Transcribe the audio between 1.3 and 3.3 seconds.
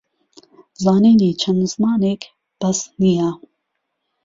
چەندزمانێک بەس نییە